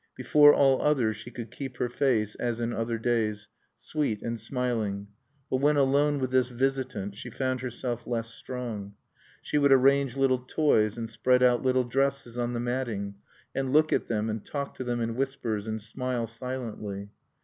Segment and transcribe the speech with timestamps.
[0.17, 5.09] Before all others she could keep her face, as in other days, sweet and smiling.
[5.47, 8.95] But when alone with this visitant, she found herself less strong.
[9.43, 13.13] She would arrange little toys and spread out little dresses on the matting,
[13.53, 17.09] and look at them, and talk to them in whispers, and smile silently.